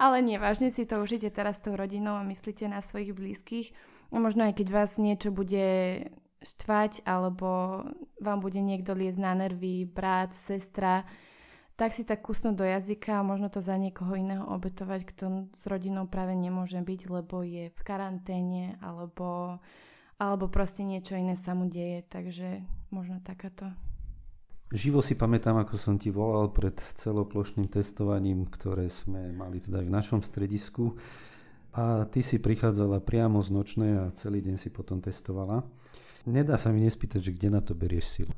Ale 0.03 0.23
nie, 0.23 0.39
vážne 0.39 0.71
si 0.71 0.87
to 0.87 1.03
užite 1.03 1.31
teraz 1.31 1.59
s 1.59 1.63
tou 1.63 1.75
rodinou 1.75 2.19
a 2.19 2.27
myslíte 2.27 2.67
na 2.71 2.79
svojich 2.79 3.11
blízkych. 3.11 3.75
Možno 4.11 4.47
aj 4.47 4.59
keď 4.59 4.67
vás 4.71 4.91
niečo 4.95 5.31
bude 5.31 6.07
štvať 6.39 7.03
alebo 7.03 7.83
vám 8.23 8.39
bude 8.39 8.63
niekto 8.63 8.95
liesť 8.95 9.19
na 9.19 9.35
nervy, 9.35 9.83
brat, 9.83 10.31
sestra, 10.47 11.03
tak 11.79 11.95
si 11.95 12.03
tak 12.03 12.19
kusnúť 12.19 12.59
do 12.59 12.67
jazyka 12.67 13.23
a 13.23 13.25
možno 13.25 13.47
to 13.47 13.63
za 13.63 13.79
niekoho 13.79 14.19
iného 14.19 14.43
obetovať, 14.51 15.01
kto 15.15 15.25
s 15.55 15.63
rodinou 15.63 16.11
práve 16.11 16.35
nemôže 16.35 16.75
byť, 16.75 17.01
lebo 17.07 17.39
je 17.39 17.71
v 17.71 17.81
karanténe 17.87 18.75
alebo, 18.83 19.63
alebo 20.19 20.51
proste 20.51 20.83
niečo 20.83 21.15
iné 21.15 21.39
sa 21.39 21.55
mu 21.55 21.71
deje, 21.71 22.03
takže 22.11 22.67
možno 22.91 23.23
takáto. 23.23 23.71
Živo 24.75 24.99
si 24.99 25.15
pamätám, 25.15 25.55
ako 25.55 25.79
som 25.79 25.95
ti 25.95 26.11
volal 26.11 26.51
pred 26.51 26.75
celoplošným 26.77 27.71
testovaním, 27.71 28.45
ktoré 28.51 28.91
sme 28.91 29.31
mali 29.31 29.63
teda 29.63 29.79
v 29.79 29.89
našom 29.89 30.19
stredisku 30.19 30.99
a 31.73 32.03
ty 32.11 32.19
si 32.19 32.43
prichádzala 32.43 32.99
priamo 33.01 33.39
z 33.39 33.55
nočnej 33.55 33.91
a 34.03 34.13
celý 34.19 34.43
deň 34.43 34.59
si 34.59 34.67
potom 34.67 34.99
testovala. 34.99 35.63
Nedá 36.27 36.59
sa 36.59 36.75
mi 36.75 36.83
nespýtať, 36.83 37.31
že 37.31 37.33
kde 37.33 37.49
na 37.55 37.63
to 37.63 37.71
berieš 37.71 38.19
silu. 38.19 38.35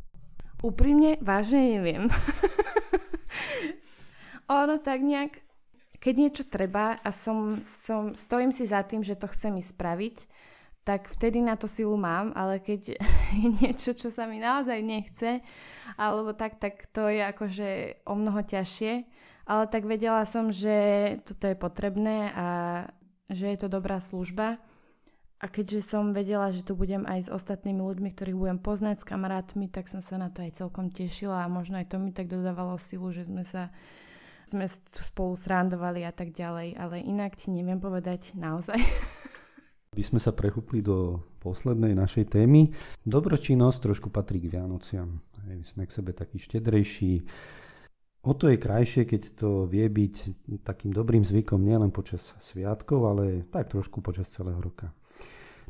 Úprimne, 0.62 1.18
vážne 1.26 1.82
neviem. 1.82 2.06
ono 4.62 4.78
tak 4.80 5.02
nejak, 5.02 5.40
keď 6.02 6.14
niečo 6.18 6.44
treba 6.48 6.98
a 7.00 7.10
som, 7.14 7.62
som, 7.86 8.12
stojím 8.16 8.52
si 8.52 8.68
za 8.68 8.82
tým, 8.84 9.06
že 9.06 9.20
to 9.20 9.30
chcem 9.30 9.58
ísť 9.60 9.72
spraviť, 9.76 10.18
tak 10.82 11.06
vtedy 11.14 11.46
na 11.46 11.54
to 11.54 11.70
silu 11.70 11.94
mám, 11.94 12.34
ale 12.34 12.58
keď 12.58 12.98
je 13.42 13.48
niečo, 13.62 13.94
čo 13.94 14.10
sa 14.10 14.26
mi 14.26 14.42
naozaj 14.42 14.82
nechce, 14.82 15.46
alebo 15.96 16.34
tak, 16.34 16.58
tak 16.58 16.90
to 16.90 17.06
je 17.06 17.22
akože 17.22 17.70
o 18.06 18.14
mnoho 18.18 18.42
ťažšie. 18.42 19.06
Ale 19.42 19.68
tak 19.68 19.90
vedela 19.90 20.24
som, 20.24 20.54
že 20.54 21.18
toto 21.26 21.50
je 21.50 21.58
potrebné 21.58 22.30
a 22.32 22.48
že 23.28 23.52
je 23.52 23.58
to 23.58 23.68
dobrá 23.68 23.98
služba. 24.00 24.62
A 25.42 25.50
keďže 25.50 25.90
som 25.90 26.14
vedela, 26.14 26.54
že 26.54 26.62
tu 26.62 26.78
budem 26.78 27.02
aj 27.10 27.26
s 27.26 27.34
ostatnými 27.34 27.82
ľuďmi, 27.82 28.14
ktorých 28.14 28.38
budem 28.38 28.60
poznať, 28.62 29.02
s 29.02 29.10
kamarátmi, 29.10 29.74
tak 29.74 29.90
som 29.90 29.98
sa 29.98 30.22
na 30.22 30.30
to 30.30 30.46
aj 30.46 30.54
celkom 30.54 30.94
tešila 30.94 31.42
a 31.42 31.50
možno 31.50 31.82
aj 31.82 31.90
to 31.90 31.98
mi 31.98 32.14
tak 32.14 32.30
dodávalo 32.30 32.78
silu, 32.78 33.10
že 33.10 33.26
sme 33.26 33.42
sa 33.42 33.74
sme 34.46 34.68
spolu 35.00 35.38
srandovali 35.40 36.04
a 36.04 36.12
tak 36.12 36.36
ďalej, 36.36 36.76
ale 36.76 37.00
inak 37.00 37.40
ti 37.40 37.54
neviem 37.54 37.80
povedať 37.80 38.36
naozaj. 38.36 38.78
By 39.96 40.04
sme 40.04 40.20
sa 40.24 40.32
prechúpli 40.32 40.80
do 40.80 41.20
poslednej 41.44 41.92
našej 41.96 42.32
témy. 42.32 42.72
Dobročinnosť 43.04 43.92
trošku 43.92 44.08
patrí 44.08 44.40
k 44.40 44.56
Vianociam. 44.56 45.20
My 45.44 45.64
sme 45.68 45.84
k 45.84 45.92
sebe 45.92 46.16
takí 46.16 46.40
štedrejší. 46.40 47.28
O 48.24 48.32
to 48.38 48.48
je 48.54 48.62
krajšie, 48.62 49.04
keď 49.04 49.22
to 49.36 49.66
vie 49.68 49.84
byť 49.90 50.16
takým 50.64 50.94
dobrým 50.96 51.26
zvykom 51.26 51.60
nielen 51.60 51.90
počas 51.90 52.38
sviatkov, 52.40 53.04
ale 53.04 53.50
tak 53.50 53.74
trošku 53.74 54.00
počas 54.00 54.32
celého 54.32 54.62
roka. 54.62 54.96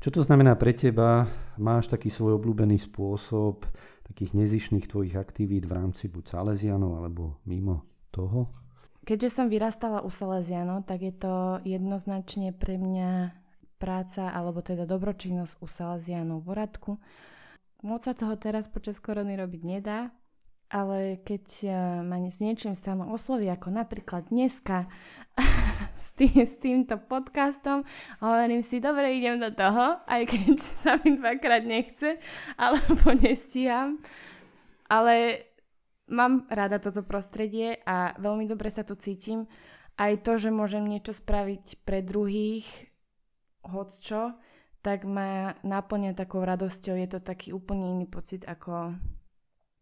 Čo 0.01 0.09
to 0.09 0.25
znamená 0.25 0.57
pre 0.57 0.73
teba? 0.73 1.29
Máš 1.61 1.85
taký 1.85 2.09
svoj 2.09 2.41
obľúbený 2.41 2.81
spôsob 2.81 3.69
takých 4.01 4.33
nezišných 4.33 4.89
tvojich 4.89 5.13
aktivít 5.13 5.69
v 5.69 5.77
rámci 5.77 6.09
buď 6.09 6.25
Salesianov 6.25 6.97
alebo 6.97 7.37
mimo 7.45 7.85
toho? 8.09 8.49
Keďže 9.05 9.29
som 9.29 9.45
vyrastala 9.45 10.01
u 10.01 10.09
Salesianov, 10.09 10.89
tak 10.89 11.05
je 11.05 11.13
to 11.13 11.61
jednoznačne 11.61 12.49
pre 12.49 12.81
mňa 12.81 13.37
práca 13.77 14.33
alebo 14.33 14.65
teda 14.65 14.89
dobročinnosť 14.89 15.61
u 15.61 15.69
Salesianov 15.69 16.41
v 16.41 16.49
Oradku. 16.49 16.91
Moc 17.85 18.01
sa 18.01 18.17
toho 18.17 18.33
teraz 18.41 18.65
počas 18.65 18.97
korony 18.97 19.37
robiť 19.37 19.61
nedá, 19.61 20.09
ale 20.73 21.21
keď 21.21 21.45
eh, 21.61 21.73
ma 22.01 22.17
s 22.25 22.41
niečím 22.41 22.73
stále 22.73 23.05
osloví, 23.05 23.45
ako 23.53 23.69
napríklad 23.69 24.33
dneska 24.33 24.89
s, 26.21 26.29
tým, 26.29 26.45
s 26.45 26.53
týmto 26.61 27.01
podcastom, 27.01 27.81
hovorím 28.21 28.61
si, 28.61 28.77
dobre, 28.77 29.17
idem 29.17 29.41
do 29.41 29.49
toho, 29.49 29.97
aj 30.05 30.21
keď 30.29 30.55
sa 30.85 31.01
mi 31.01 31.17
dvakrát 31.17 31.65
nechce, 31.65 32.21
alebo 32.61 33.09
nestíham. 33.25 33.97
Ale 34.85 35.47
mám 36.11 36.45
rada 36.51 36.77
toto 36.77 37.01
prostredie 37.01 37.81
a 37.87 38.13
veľmi 38.21 38.45
dobre 38.45 38.69
sa 38.69 38.85
tu 38.85 38.93
cítim. 38.99 39.49
Aj 39.97 40.13
to, 40.21 40.37
že 40.37 40.53
môžem 40.53 40.85
niečo 40.85 41.15
spraviť 41.15 41.81
pre 41.81 42.05
druhých, 42.05 42.69
hoď 43.65 43.89
čo, 43.97 44.21
tak 44.81 45.05
ma 45.05 45.57
naplňa 45.61 46.17
takou 46.17 46.41
radosťou. 46.45 46.97
Je 46.97 47.09
to 47.09 47.19
taký 47.21 47.53
úplne 47.53 47.97
iný 47.97 48.05
pocit, 48.09 48.45
ako 48.45 48.97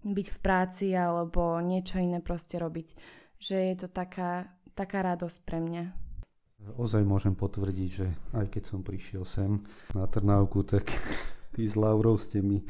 byť 0.03 0.27
v 0.31 0.39
práci 0.39 0.88
alebo 0.96 1.60
niečo 1.60 2.00
iné 2.00 2.24
proste 2.24 2.60
robiť. 2.60 2.96
Že 3.39 3.55
je 3.72 3.75
to 3.79 3.88
taká, 3.88 4.51
taká 4.75 5.03
radosť 5.03 5.39
pre 5.43 5.60
mňa. 5.63 6.08
Ozaj 6.59 7.07
môžem 7.07 7.35
potvrdiť, 7.35 7.89
že 7.89 8.07
aj 8.35 8.51
keď 8.51 8.63
som 8.67 8.83
prišiel 8.83 9.23
sem 9.23 9.63
na 9.95 10.05
Trnávku, 10.05 10.67
tak 10.67 10.91
tí 11.55 11.63
s 11.63 11.79
Laurou 11.79 12.19
ste 12.19 12.43
mi 12.43 12.63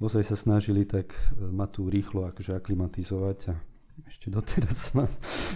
ozaj 0.00 0.22
sa 0.28 0.36
snažili 0.36 0.84
tak 0.84 1.12
e, 1.12 1.48
ma 1.48 1.64
tu 1.64 1.88
rýchlo 1.88 2.28
akože 2.28 2.52
aklimatizovať 2.52 3.38
a 3.50 3.54
ešte 4.04 4.28
doteraz 4.28 4.90
mám 4.96 5.08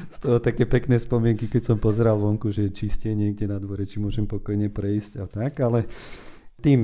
z 0.09 0.17
toho 0.17 0.41
také 0.41 0.65
pekné 0.65 0.97
spomienky, 0.97 1.47
keď 1.47 1.73
som 1.73 1.77
pozeral 1.77 2.17
vonku, 2.17 2.49
že 2.49 2.73
čistie 2.73 3.13
niekde 3.13 3.45
na 3.45 3.61
dvore, 3.61 3.85
či 3.85 4.01
môžem 4.01 4.25
pokojne 4.25 4.73
prejsť 4.73 5.13
a 5.21 5.27
tak, 5.29 5.61
ale 5.61 5.85
tým 6.61 6.81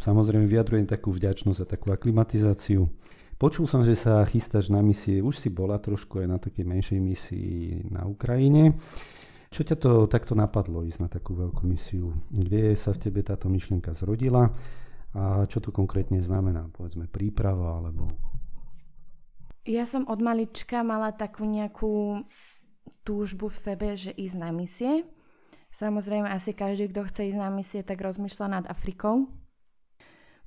samozrejme 0.00 0.48
vyjadrujem 0.48 0.88
takú 0.88 1.12
vďačnosť 1.12 1.60
a 1.64 1.66
takú 1.68 1.92
aklimatizáciu. 1.92 2.88
Počul 3.38 3.70
som, 3.70 3.86
že 3.86 3.94
sa 3.94 4.24
chystáš 4.26 4.66
na 4.72 4.82
misie, 4.82 5.22
už 5.22 5.38
si 5.38 5.48
bola 5.52 5.78
trošku 5.78 6.18
aj 6.24 6.26
na 6.26 6.38
takej 6.42 6.64
menšej 6.66 6.98
misii 6.98 7.86
na 7.92 8.02
Ukrajine. 8.08 8.74
Čo 9.48 9.64
ťa 9.64 9.76
to 9.80 9.90
takto 10.06 10.36
napadlo 10.36 10.84
ísť 10.84 11.00
na 11.00 11.08
takú 11.08 11.32
veľkú 11.32 11.64
misiu? 11.64 12.12
Kde 12.28 12.76
sa 12.76 12.92
v 12.92 13.08
tebe 13.08 13.24
táto 13.24 13.48
myšlienka 13.48 13.96
zrodila? 13.96 14.52
A 15.16 15.48
čo 15.48 15.64
to 15.64 15.72
konkrétne 15.72 16.20
znamená? 16.20 16.68
Povedzme 16.68 17.08
príprava 17.08 17.80
alebo... 17.80 18.12
Ja 19.68 19.84
som 19.84 20.08
od 20.08 20.20
malička 20.20 20.80
mala 20.80 21.12
takú 21.12 21.44
nejakú 21.44 22.24
túžbu 23.04 23.48
v 23.52 23.56
sebe, 23.56 23.88
že 23.96 24.12
ísť 24.12 24.36
na 24.36 24.52
misie. 24.52 25.04
Samozrejme, 25.72 26.28
asi 26.28 26.56
každý, 26.56 26.88
kto 26.88 27.08
chce 27.08 27.32
ísť 27.32 27.40
na 27.40 27.52
misie, 27.52 27.80
tak 27.84 28.00
rozmýšľa 28.00 28.46
nad 28.48 28.64
Afrikou. 28.68 29.28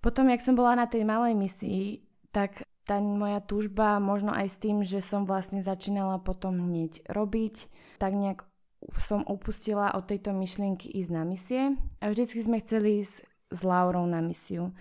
Potom, 0.01 0.29
jak 0.29 0.41
som 0.41 0.58
bola 0.58 0.74
na 0.74 0.89
tej 0.89 1.05
malej 1.05 1.38
misii, 1.38 2.01
tak 2.34 2.65
tá 2.86 2.98
moja 2.98 3.38
túžba, 3.46 4.01
možno 4.01 4.34
aj 4.34 4.48
s 4.50 4.58
tým, 4.58 4.81
že 4.81 5.05
som 5.05 5.29
vlastne 5.29 5.62
začínala 5.62 6.17
potom 6.17 6.58
hneď 6.58 7.05
robiť, 7.05 7.70
tak 8.01 8.17
nejak 8.17 8.41
som 8.98 9.22
upustila 9.30 9.94
od 9.94 10.10
tejto 10.10 10.34
myšlienky 10.34 10.90
ísť 10.90 11.12
na 11.14 11.24
misie 11.24 11.78
a 12.02 12.10
vždycky 12.10 12.42
sme 12.42 12.62
chceli 12.62 13.06
ísť 13.06 13.16
s 13.52 13.60
Laurou 13.62 14.08
na 14.08 14.24
misiu. 14.24 14.74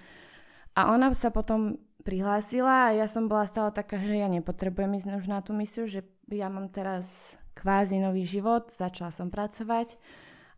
A 0.78 0.94
ona 0.94 1.12
sa 1.12 1.28
potom 1.34 1.76
prihlásila 2.00 2.90
a 2.90 2.94
ja 2.96 3.06
som 3.10 3.28
bola 3.28 3.44
stále 3.44 3.74
taká, 3.74 4.00
že 4.00 4.16
ja 4.16 4.28
nepotrebujem 4.30 4.96
ísť 4.96 5.06
už 5.20 5.28
na 5.28 5.44
tú 5.44 5.52
misiu, 5.52 5.84
že 5.84 6.06
ja 6.32 6.48
mám 6.48 6.72
teraz 6.72 7.04
kvázi 7.58 8.00
nový 8.00 8.24
život, 8.24 8.72
začala 8.72 9.12
som 9.12 9.28
pracovať 9.28 10.00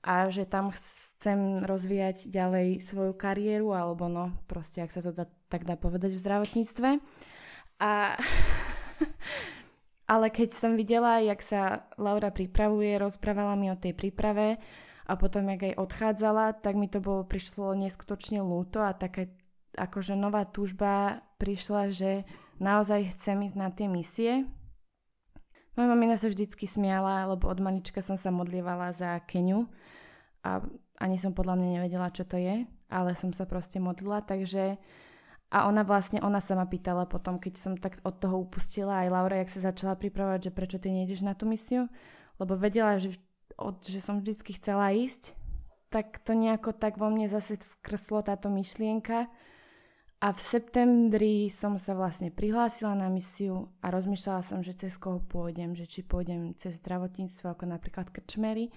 a 0.06 0.30
že 0.30 0.46
tam 0.46 0.70
chcem 0.70 1.62
rozvíjať 1.66 2.30
ďalej 2.30 2.82
svoju 2.82 3.14
kariéru 3.18 3.74
alebo 3.74 4.06
no 4.06 4.34
proste, 4.46 4.82
ak 4.82 4.94
sa 4.94 5.02
to 5.02 5.10
dá, 5.10 5.26
tak 5.50 5.66
dá 5.66 5.74
povedať 5.74 6.14
v 6.14 6.22
zdravotníctve. 6.22 6.88
A 7.82 7.90
ale 10.06 10.28
keď 10.28 10.48
som 10.52 10.74
videla, 10.74 11.22
jak 11.22 11.40
sa 11.40 11.86
Laura 11.96 12.34
pripravuje, 12.34 12.98
rozprávala 12.98 13.54
mi 13.54 13.70
o 13.70 13.78
tej 13.78 13.94
príprave 13.94 14.58
a 15.06 15.12
potom, 15.14 15.46
jak 15.50 15.72
aj 15.72 15.78
odchádzala, 15.78 16.58
tak 16.58 16.74
mi 16.74 16.90
to 16.90 16.98
bolo, 16.98 17.22
prišlo 17.26 17.74
neskutočne 17.78 18.42
lúto 18.42 18.82
a 18.82 18.94
taká 18.94 19.30
akože 19.72 20.18
nová 20.18 20.44
túžba 20.44 21.24
prišla, 21.40 21.88
že 21.88 22.28
naozaj 22.60 23.16
chcem 23.16 23.40
ísť 23.48 23.56
na 23.56 23.68
tie 23.72 23.88
misie. 23.88 24.32
Moja 25.72 25.88
mamina 25.88 26.20
sa 26.20 26.28
vždycky 26.28 26.68
smiala, 26.68 27.24
lebo 27.32 27.48
od 27.48 27.56
malička 27.56 28.04
som 28.04 28.20
sa 28.20 28.28
modlievala 28.28 28.92
za 28.92 29.16
Keniu 29.24 29.72
a 30.44 30.60
ani 31.00 31.16
som 31.16 31.32
podľa 31.32 31.56
mňa 31.56 31.68
nevedela, 31.80 32.12
čo 32.12 32.28
to 32.28 32.36
je, 32.36 32.68
ale 32.92 33.16
som 33.16 33.32
sa 33.32 33.48
proste 33.48 33.80
modlila, 33.80 34.20
takže 34.20 34.76
a 35.52 35.68
ona 35.68 35.84
vlastne, 35.84 36.24
ona 36.24 36.40
sa 36.40 36.56
ma 36.56 36.64
pýtala 36.64 37.04
potom, 37.04 37.36
keď 37.36 37.54
som 37.60 37.72
tak 37.76 38.00
od 38.08 38.16
toho 38.16 38.40
upustila 38.40 39.04
aj 39.04 39.12
Laura, 39.12 39.36
jak 39.44 39.52
sa 39.52 39.68
začala 39.68 40.00
pripravovať, 40.00 40.48
že 40.48 40.56
prečo 40.56 40.80
ty 40.80 40.88
nejdeš 40.88 41.20
na 41.20 41.36
tú 41.36 41.44
misiu, 41.44 41.92
lebo 42.40 42.56
vedela, 42.56 42.96
že 42.96 43.20
od, 43.60 43.84
že 43.84 44.00
som 44.00 44.16
vždycky 44.16 44.56
chcela 44.56 44.96
ísť, 44.96 45.36
tak 45.92 46.24
to 46.24 46.32
nejako 46.32 46.72
tak 46.72 46.96
vo 46.96 47.12
mne 47.12 47.28
zase 47.28 47.60
skrslo 47.60 48.24
táto 48.24 48.48
myšlienka. 48.48 49.28
A 50.22 50.30
v 50.32 50.40
septembri 50.40 51.52
som 51.52 51.76
sa 51.76 51.92
vlastne 51.92 52.32
prihlásila 52.32 52.96
na 52.96 53.12
misiu 53.12 53.68
a 53.84 53.92
rozmýšľala 53.92 54.40
som, 54.40 54.64
že 54.64 54.72
cez 54.72 54.96
koho 54.96 55.20
pôjdem, 55.20 55.76
že 55.76 55.84
či 55.84 56.00
pôjdem 56.00 56.56
cez 56.56 56.80
zdravotníctvo, 56.80 57.52
ako 57.52 57.68
napríklad 57.68 58.08
krčmery, 58.08 58.72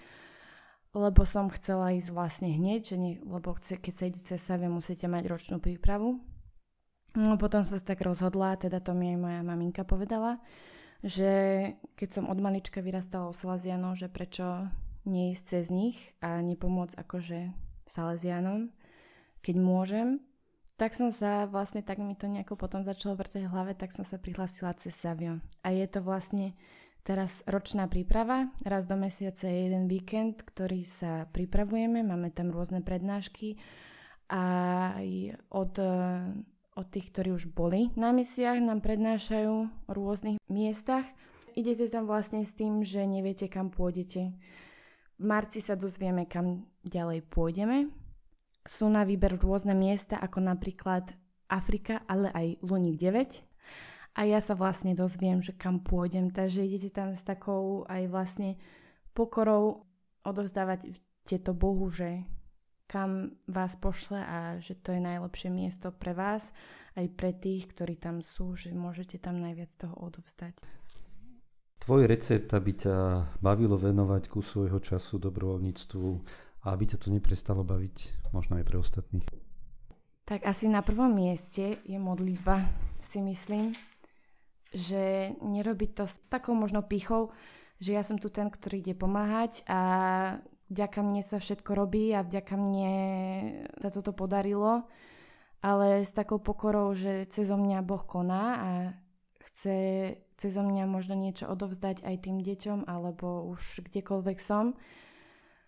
lebo 0.92 1.24
som 1.24 1.48
chcela 1.56 1.96
ísť 1.96 2.12
vlastne 2.12 2.52
hneď, 2.52 2.82
že 2.84 2.98
nie, 3.00 3.16
lebo 3.24 3.56
keď 3.56 3.94
sa 3.96 4.04
ide 4.12 4.20
cez 4.28 4.44
Savia, 4.44 4.68
musíte 4.68 5.08
mať 5.08 5.24
ročnú 5.30 5.64
prípravu. 5.64 6.20
No 7.16 7.40
potom 7.40 7.64
sa 7.64 7.80
tak 7.80 8.04
rozhodla, 8.04 8.60
teda 8.60 8.84
to 8.84 8.92
mi 8.92 9.16
aj 9.16 9.20
moja 9.20 9.42
maminka 9.42 9.88
povedala, 9.88 10.44
že 11.00 11.32
keď 11.96 12.10
som 12.12 12.26
od 12.28 12.40
malička 12.44 12.84
vyrastala 12.84 13.32
u 13.32 13.36
Salesianov, 13.36 13.96
že 13.96 14.12
prečo 14.12 14.68
neísť 15.08 15.44
cez 15.44 15.66
nich 15.72 15.98
a 16.20 16.44
nepomôcť 16.44 17.00
akože 17.00 17.40
Salesianom, 17.88 18.74
keď 19.40 19.56
môžem, 19.56 20.08
tak 20.76 20.92
som 20.92 21.08
sa 21.08 21.48
vlastne, 21.48 21.80
tak 21.80 22.04
mi 22.04 22.20
to 22.20 22.28
nejako 22.28 22.60
potom 22.60 22.84
začalo 22.84 23.16
vrtať 23.16 23.48
v 23.48 23.54
hlave, 23.54 23.72
tak 23.80 23.96
som 23.96 24.04
sa 24.04 24.20
prihlásila 24.20 24.76
cez 24.76 24.92
Savio. 24.92 25.40
A 25.64 25.72
je 25.72 25.88
to 25.88 26.04
vlastne 26.04 26.52
teraz 27.08 27.32
ročná 27.48 27.88
príprava, 27.88 28.52
raz 28.66 28.84
do 28.84 29.00
mesiaca 29.00 29.48
je 29.48 29.72
jeden 29.72 29.88
víkend, 29.88 30.44
ktorý 30.44 30.84
sa 30.84 31.30
pripravujeme, 31.32 32.04
máme 32.04 32.34
tam 32.34 32.52
rôzne 32.52 32.84
prednášky 32.84 33.56
a 34.28 34.44
aj 35.00 35.38
od, 35.54 35.74
od 36.76 36.88
tých, 36.92 37.12
ktorí 37.12 37.32
už 37.32 37.56
boli 37.56 37.90
na 37.96 38.12
misiách, 38.12 38.60
nám 38.60 38.84
prednášajú 38.84 39.54
o 39.88 39.92
rôznych 39.92 40.38
miestach. 40.52 41.08
Idete 41.56 41.88
tam 41.88 42.06
vlastne 42.06 42.44
s 42.44 42.52
tým, 42.52 42.84
že 42.84 43.08
neviete, 43.08 43.48
kam 43.48 43.72
pôjdete. 43.72 44.36
V 45.16 45.24
marci 45.24 45.64
sa 45.64 45.80
dozvieme, 45.80 46.28
kam 46.28 46.68
ďalej 46.84 47.24
pôjdeme 47.32 48.06
sú 48.66 48.90
na 48.90 49.06
výber 49.06 49.38
rôzne 49.38 49.78
miesta, 49.78 50.18
ako 50.18 50.42
napríklad 50.42 51.14
Afrika, 51.48 52.02
ale 52.10 52.34
aj 52.34 52.48
Luník 52.66 52.98
9. 52.98 53.46
A 54.18 54.26
ja 54.26 54.42
sa 54.42 54.58
vlastne 54.58 54.98
dozviem, 54.98 55.46
že 55.46 55.54
kam 55.54 55.84
pôjdem, 55.86 56.34
takže 56.34 56.66
idete 56.66 56.90
tam 56.90 57.14
s 57.14 57.22
takou 57.22 57.86
aj 57.86 58.10
vlastne 58.10 58.58
pokorou 59.14 59.86
odovzdávať 60.26 60.98
tieto 61.30 61.54
Bohu, 61.54 61.86
že 61.94 62.26
kam 62.86 63.38
vás 63.50 63.74
pošle 63.78 64.20
a 64.22 64.38
že 64.62 64.78
to 64.78 64.94
je 64.94 65.02
najlepšie 65.02 65.50
miesto 65.50 65.90
pre 65.90 66.14
vás, 66.14 66.42
aj 66.96 67.06
pre 67.18 67.34
tých, 67.36 67.70
ktorí 67.70 67.98
tam 67.98 68.24
sú, 68.24 68.56
že 68.56 68.72
môžete 68.72 69.20
tam 69.20 69.42
najviac 69.42 69.74
toho 69.76 69.96
odovzdať. 70.00 70.56
Tvoj 71.86 72.10
recept, 72.10 72.50
aby 72.56 72.72
ťa 72.74 72.98
bavilo 73.44 73.78
venovať 73.78 74.32
ku 74.32 74.42
svojho 74.42 74.82
času 74.82 75.22
dobrovoľníctvu, 75.22 76.08
a 76.66 76.74
aby 76.74 76.84
ťa 76.90 76.98
to 76.98 77.14
neprestalo 77.14 77.62
baviť, 77.62 78.26
možno 78.34 78.58
aj 78.58 78.66
pre 78.66 78.78
ostatných? 78.82 79.28
Tak 80.26 80.42
asi 80.50 80.66
na 80.66 80.82
prvom 80.82 81.14
mieste 81.14 81.78
je 81.86 81.98
modlitba, 82.02 82.66
si 83.06 83.22
myslím, 83.22 83.78
že 84.74 85.38
nerobiť 85.46 85.92
to 85.94 86.10
s 86.10 86.18
takou 86.26 86.58
možno 86.58 86.82
pichou, 86.82 87.30
že 87.78 87.94
ja 87.94 88.02
som 88.02 88.18
tu 88.18 88.34
ten, 88.34 88.50
ktorý 88.50 88.82
ide 88.82 88.98
pomáhať 88.98 89.62
a 89.70 89.80
vďaka 90.70 91.00
mne 91.06 91.22
sa 91.22 91.38
všetko 91.38 91.72
robí 91.76 92.14
a 92.16 92.26
vďaka 92.26 92.56
mne 92.58 92.94
sa 93.82 93.90
toto 93.94 94.12
podarilo, 94.14 94.86
ale 95.62 96.06
s 96.06 96.12
takou 96.14 96.38
pokorou, 96.38 96.94
že 96.94 97.30
cez 97.30 97.50
mňa 97.50 97.86
Boh 97.86 98.02
koná 98.06 98.44
a 98.58 98.70
chce 99.46 99.78
cez 100.36 100.52
mňa 100.52 100.84
možno 100.86 101.16
niečo 101.16 101.48
odovzdať 101.48 102.04
aj 102.04 102.16
tým 102.28 102.44
deťom 102.44 102.92
alebo 102.92 103.48
už 103.56 103.88
kdekoľvek 103.88 104.38
som 104.40 104.76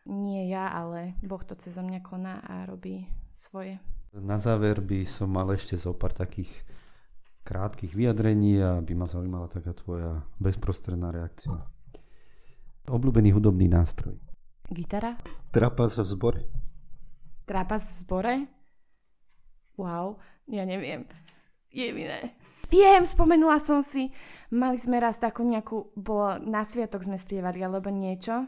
nie 0.07 0.47
ja, 0.47 0.71
ale 0.71 1.19
Boh 1.23 1.43
to 1.43 1.55
cez 1.59 1.75
mňa 1.75 1.99
koná 2.03 2.39
a 2.43 2.63
robí 2.63 3.07
svoje. 3.39 3.79
Na 4.15 4.39
záver 4.39 4.79
by 4.79 5.03
som 5.03 5.31
mal 5.31 5.51
ešte 5.51 5.75
zo 5.75 5.91
pár 5.91 6.15
takých 6.15 6.49
krátkých 7.43 7.95
vyjadrení 7.95 8.59
a 8.59 8.79
by 8.83 8.93
ma 8.95 9.07
zaujímala 9.07 9.47
taká 9.47 9.71
tvoja 9.75 10.23
bezprostredná 10.39 11.11
reakcia. 11.11 11.59
Obľúbený 12.87 13.35
hudobný 13.35 13.67
nástroj. 13.67 14.15
Gitara. 14.67 15.15
Trapas 15.51 15.95
v 15.95 16.03
zbore. 16.03 16.41
Trapas 17.47 17.87
v 17.87 17.93
zbore? 18.03 18.33
Wow, 19.79 20.19
ja 20.51 20.67
neviem. 20.67 21.07
Je 21.71 21.87
iné. 21.87 22.35
Viem, 22.71 23.05
spomenula 23.07 23.59
som 23.63 23.85
si. 23.85 24.11
Mali 24.51 24.79
sme 24.79 24.99
raz 24.99 25.19
takú 25.19 25.43
nejakú, 25.43 25.91
bolo 25.95 26.39
na 26.43 26.63
sviatok 26.67 27.03
sme 27.07 27.19
spievali 27.19 27.63
alebo 27.63 27.91
niečo 27.91 28.47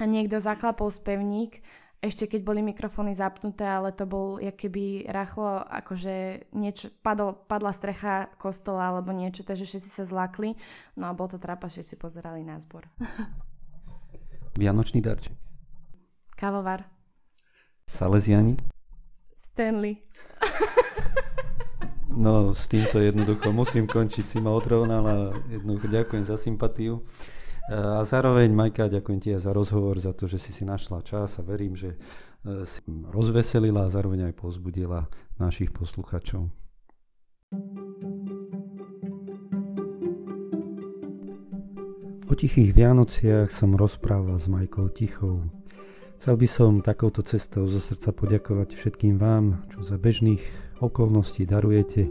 a 0.00 0.02
niekto 0.08 0.40
zaklapol 0.40 0.88
spevník, 0.88 1.60
ešte 2.00 2.24
keď 2.24 2.40
boli 2.40 2.64
mikrofóny 2.64 3.12
zapnuté, 3.12 3.68
ale 3.68 3.92
to 3.92 4.08
bol 4.08 4.40
keby 4.40 5.04
rachlo, 5.12 5.60
akože 5.60 6.48
niečo, 6.56 6.88
padol, 7.04 7.36
padla 7.44 7.76
strecha 7.76 8.32
kostola 8.40 8.88
alebo 8.88 9.12
niečo, 9.12 9.44
takže 9.44 9.68
všetci 9.68 9.90
sa 9.92 10.04
zlakli. 10.08 10.56
No 10.96 11.12
a 11.12 11.16
bol 11.16 11.28
to 11.28 11.36
trápa, 11.36 11.68
že 11.68 11.84
si 11.84 12.00
pozerali 12.00 12.40
na 12.40 12.56
zbor. 12.56 12.88
Vianočný 14.58 15.02
darček. 15.02 15.36
Kavovar. 16.34 16.88
Salesiani. 17.90 18.56
Stanley. 19.36 19.98
No, 22.10 22.58
s 22.58 22.66
týmto 22.66 22.98
jednoducho 22.98 23.54
musím 23.54 23.86
končiť, 23.86 24.26
si 24.26 24.38
ma 24.42 24.50
odrovnala. 24.50 25.30
Jednoducho 25.46 25.86
ďakujem 25.86 26.24
za 26.26 26.34
sympatiu. 26.34 27.06
A 27.70 28.02
zároveň, 28.02 28.50
Majka, 28.50 28.90
ďakujem 28.90 29.18
ti 29.22 29.28
aj 29.30 29.46
za 29.46 29.54
rozhovor, 29.54 29.94
za 30.02 30.10
to, 30.10 30.26
že 30.26 30.42
si 30.42 30.50
si 30.50 30.66
našla 30.66 31.06
čas 31.06 31.38
a 31.38 31.46
verím, 31.46 31.78
že 31.78 31.94
e, 31.94 32.66
si 32.66 32.82
rozveselila 32.90 33.86
a 33.86 33.92
zároveň 33.94 34.26
aj 34.26 34.34
pozbudila 34.42 35.06
našich 35.38 35.70
posluchačov. 35.70 36.50
Tichých 42.40 42.72
Vianociach 42.72 43.52
som 43.52 43.76
rozprával 43.76 44.40
s 44.40 44.48
Majkou 44.48 44.88
Tichou. 44.88 45.44
Chcel 46.16 46.40
by 46.40 46.48
som 46.48 46.80
takouto 46.80 47.20
cestou 47.20 47.68
zo 47.68 47.84
srdca 47.84 48.16
poďakovať 48.16 48.80
všetkým 48.80 49.20
vám, 49.20 49.68
čo 49.68 49.84
za 49.84 50.00
bežných 50.00 50.40
okolností 50.80 51.44
darujete 51.44 52.08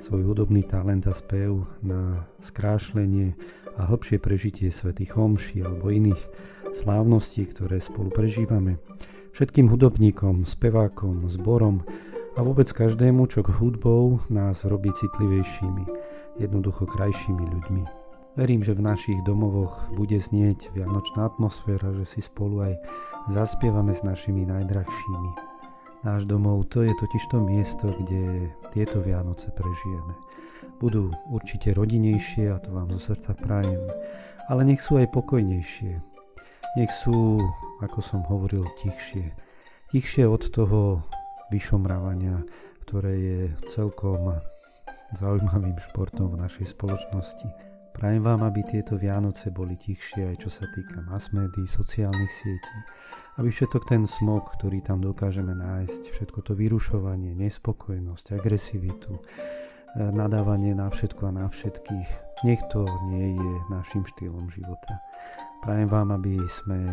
svoj 0.00 0.32
hudobný 0.32 0.64
talent 0.64 1.04
a 1.04 1.12
spev 1.12 1.68
na 1.84 2.24
skrášlenie 2.40 3.36
a 3.76 3.84
hlbšie 3.84 4.16
prežitie 4.16 4.72
svätých 4.72 5.12
homší 5.12 5.60
alebo 5.60 5.92
iných 5.92 6.24
slávností, 6.72 7.44
ktoré 7.44 7.76
spolu 7.76 8.08
prežívame. 8.08 8.80
Všetkým 9.36 9.68
hudobníkom, 9.68 10.48
spevákom, 10.48 11.28
zborom 11.28 11.84
a 12.32 12.40
vôbec 12.40 12.72
každému, 12.72 13.28
čo 13.28 13.44
k 13.44 13.52
hudbou 13.52 14.24
nás 14.32 14.64
robí 14.64 14.88
citlivejšími, 14.96 15.84
jednoducho 16.40 16.88
krajšími 16.88 17.44
ľuďmi. 17.44 17.95
Verím, 18.36 18.60
že 18.60 18.76
v 18.76 18.84
našich 18.84 19.20
domovoch 19.24 19.88
bude 19.96 20.20
znieť 20.20 20.70
vianočná 20.76 21.24
atmosféra, 21.24 21.96
že 21.96 22.04
si 22.04 22.20
spolu 22.20 22.68
aj 22.68 22.74
zaspievame 23.32 23.96
s 23.96 24.04
našimi 24.04 24.44
najdrahšími. 24.44 25.30
Náš 26.04 26.28
domov 26.28 26.68
to 26.68 26.84
je 26.84 26.92
totiž 26.92 27.24
to 27.32 27.40
miesto, 27.40 27.90
kde 27.96 28.52
tieto 28.76 29.00
Vianoce 29.00 29.48
prežijeme 29.56 30.14
budú 30.76 31.12
určite 31.32 31.72
rodinejšie 31.72 32.52
a 32.52 32.60
to 32.60 32.72
vám 32.72 32.92
zo 32.96 33.12
srdca 33.12 33.32
prajem, 33.36 33.80
ale 34.48 34.60
nech 34.64 34.80
sú 34.84 35.00
aj 35.00 35.12
pokojnejšie. 35.12 36.00
Nech 36.76 36.92
sú, 36.92 37.40
ako 37.80 37.98
som 38.04 38.20
hovoril, 38.28 38.68
tichšie. 38.84 39.32
Tichšie 39.88 40.28
od 40.28 40.44
toho 40.52 41.00
vyšomrávania, 41.48 42.44
ktoré 42.84 43.12
je 43.16 43.40
celkom 43.72 44.36
zaujímavým 45.16 45.78
športom 45.80 46.36
v 46.36 46.40
našej 46.44 46.76
spoločnosti. 46.76 47.75
Prajem 47.96 48.20
vám, 48.20 48.44
aby 48.44 48.60
tieto 48.60 49.00
Vianoce 49.00 49.48
boli 49.48 49.72
tichšie 49.80 50.28
aj 50.28 50.36
čo 50.44 50.52
sa 50.52 50.68
týka 50.68 51.00
mass 51.08 51.32
médií, 51.32 51.64
sociálnych 51.64 52.28
sietí. 52.28 52.78
Aby 53.40 53.48
všetok 53.48 53.88
ten 53.88 54.04
smog, 54.04 54.52
ktorý 54.60 54.84
tam 54.84 55.00
dokážeme 55.00 55.56
nájsť, 55.56 56.12
všetko 56.12 56.44
to 56.44 56.52
vyrušovanie, 56.52 57.32
nespokojnosť, 57.32 58.36
agresivitu, 58.36 59.16
nadávanie 59.96 60.76
na 60.76 60.92
všetko 60.92 61.32
a 61.32 61.36
na 61.40 61.46
všetkých. 61.48 62.10
Nech 62.44 62.60
to 62.68 62.84
nie 63.08 63.32
je 63.32 63.52
našim 63.72 64.04
štýlom 64.04 64.52
života. 64.52 65.00
Prajem 65.64 65.88
vám, 65.88 66.12
aby 66.20 66.36
sme 66.52 66.92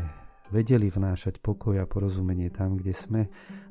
vedeli 0.53 0.93
vnášať 0.93 1.41
pokoj 1.41 1.81
a 1.81 1.89
porozumenie 1.89 2.53
tam, 2.53 2.77
kde 2.77 2.93
sme, 2.93 3.21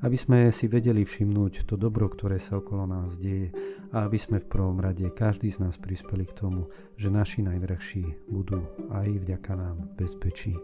aby 0.03 0.19
sme 0.19 0.51
si 0.51 0.67
vedeli 0.67 1.07
všimnúť 1.07 1.63
to 1.71 1.79
dobro, 1.79 2.11
ktoré 2.11 2.43
sa 2.43 2.59
okolo 2.59 2.91
nás 2.91 3.23
deje 3.23 3.55
a 3.95 4.03
aby 4.03 4.19
sme 4.19 4.43
v 4.43 4.51
prvom 4.51 4.83
rade 4.83 5.07
každý 5.15 5.55
z 5.55 5.63
nás 5.63 5.79
prispeli 5.79 6.27
k 6.27 6.35
tomu, 6.35 6.67
že 6.99 7.15
naši 7.15 7.47
najdrahší 7.47 8.27
budú 8.27 8.67
aj 8.91 9.07
vďaka 9.23 9.53
nám 9.55 9.77
v 9.79 9.91
bezpečí. 10.03 10.59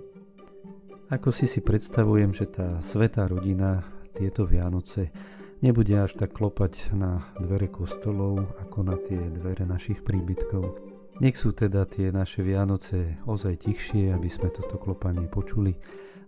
Ako 1.08 1.30
si 1.30 1.46
si 1.46 1.62
predstavujem, 1.62 2.34
že 2.34 2.50
tá 2.50 2.82
svetá 2.82 3.30
rodina 3.30 3.86
tieto 4.12 4.44
Vianoce 4.44 5.14
nebude 5.62 5.94
až 5.94 6.18
tak 6.18 6.34
klopať 6.34 6.92
na 6.92 7.30
dvere 7.38 7.70
kostolov 7.70 8.42
ako 8.60 8.78
na 8.82 8.96
tie 8.98 9.16
dvere 9.30 9.64
našich 9.64 10.02
príbytkov. 10.02 10.76
Nech 11.18 11.34
sú 11.34 11.50
teda 11.50 11.82
tie 11.88 12.14
naše 12.14 12.46
Vianoce 12.46 13.18
ozaj 13.26 13.66
tichšie, 13.66 14.14
aby 14.14 14.30
sme 14.30 14.54
toto 14.54 14.78
klopanie 14.78 15.26
počuli 15.26 15.74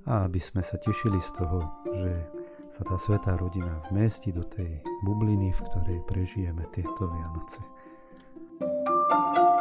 a 0.06 0.24
aby 0.28 0.40
sme 0.40 0.64
sa 0.64 0.80
tešili 0.80 1.20
z 1.20 1.30
toho, 1.36 1.58
že 1.90 2.12
sa 2.70 2.82
tá 2.86 2.96
svetá 2.96 3.34
rodina 3.36 3.82
vmestí 3.90 4.30
do 4.30 4.46
tej 4.46 4.80
bubliny, 5.02 5.50
v 5.50 5.60
ktorej 5.60 5.98
prežijeme 6.06 6.64
tieto 6.70 7.10
Vianoce. 7.10 7.60
thank 8.60 9.38
you 9.38 9.59